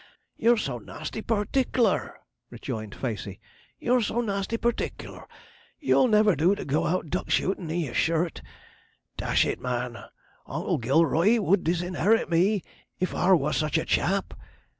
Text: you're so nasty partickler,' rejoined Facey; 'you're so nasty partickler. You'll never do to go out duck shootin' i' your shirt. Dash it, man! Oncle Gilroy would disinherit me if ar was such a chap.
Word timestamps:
you're 0.35 0.57
so 0.57 0.79
nasty 0.79 1.21
partickler,' 1.21 2.13
rejoined 2.49 2.95
Facey; 2.95 3.39
'you're 3.77 4.01
so 4.01 4.19
nasty 4.19 4.57
partickler. 4.57 5.27
You'll 5.79 6.07
never 6.07 6.35
do 6.35 6.55
to 6.55 6.65
go 6.65 6.87
out 6.87 7.11
duck 7.11 7.29
shootin' 7.29 7.69
i' 7.69 7.75
your 7.75 7.93
shirt. 7.93 8.41
Dash 9.15 9.45
it, 9.45 9.61
man! 9.61 10.03
Oncle 10.47 10.79
Gilroy 10.79 11.39
would 11.39 11.63
disinherit 11.63 12.31
me 12.31 12.63
if 12.99 13.13
ar 13.13 13.35
was 13.35 13.55
such 13.57 13.77
a 13.77 13.85
chap. 13.85 14.33